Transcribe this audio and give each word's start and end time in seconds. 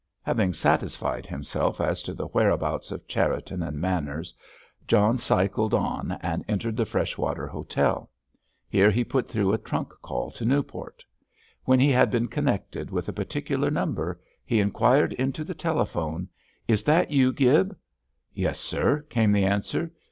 Having 0.23 0.53
satisfied 0.53 1.27
himself 1.27 1.79
as 1.79 2.01
to 2.01 2.15
the 2.15 2.25
whereabouts 2.29 2.89
of 2.91 3.07
Cherriton 3.07 3.61
and 3.61 3.79
Manners, 3.79 4.33
John 4.87 5.19
cycled 5.19 5.75
on 5.75 6.13
and 6.23 6.43
entered 6.47 6.75
the 6.75 6.87
Freshwater 6.87 7.45
Hotel. 7.45 8.09
Here 8.67 8.89
he 8.89 9.03
put 9.03 9.29
through 9.29 9.53
a 9.53 9.59
trunk 9.59 9.89
call 10.01 10.31
to 10.31 10.43
Newport. 10.43 11.05
When 11.65 11.79
he 11.79 11.91
had 11.91 12.09
been 12.09 12.29
connected 12.29 12.89
with 12.89 13.09
a 13.09 13.13
particular 13.13 13.69
number 13.69 14.19
he 14.43 14.59
inquired 14.59 15.13
into 15.13 15.43
the 15.43 15.53
telephone: 15.53 16.29
"Is 16.67 16.81
that 16.85 17.11
you, 17.11 17.31
Gibb?" 17.31 17.77
"Yes, 18.33 18.59
sir," 18.59 19.03
came 19.07 19.31
the 19.31 19.45
answer. 19.45 19.91